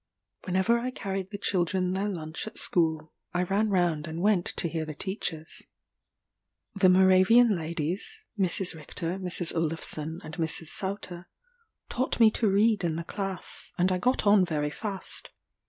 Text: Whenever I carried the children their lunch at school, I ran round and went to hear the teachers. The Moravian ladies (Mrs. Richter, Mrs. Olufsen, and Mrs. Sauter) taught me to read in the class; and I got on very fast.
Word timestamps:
Whenever 0.45 0.79
I 0.79 0.89
carried 0.89 1.29
the 1.29 1.37
children 1.37 1.93
their 1.93 2.09
lunch 2.09 2.47
at 2.47 2.57
school, 2.57 3.13
I 3.35 3.43
ran 3.43 3.69
round 3.69 4.07
and 4.07 4.19
went 4.19 4.47
to 4.47 4.67
hear 4.67 4.83
the 4.83 4.95
teachers. 4.95 5.61
The 6.73 6.89
Moravian 6.89 7.51
ladies 7.55 8.25
(Mrs. 8.35 8.73
Richter, 8.73 9.19
Mrs. 9.19 9.53
Olufsen, 9.53 10.19
and 10.23 10.37
Mrs. 10.37 10.69
Sauter) 10.69 11.27
taught 11.87 12.19
me 12.19 12.31
to 12.31 12.49
read 12.49 12.83
in 12.83 12.95
the 12.95 13.03
class; 13.03 13.73
and 13.77 13.91
I 13.91 13.99
got 13.99 14.25
on 14.25 14.43
very 14.43 14.71
fast. 14.71 15.29